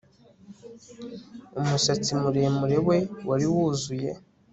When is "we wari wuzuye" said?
2.87-4.11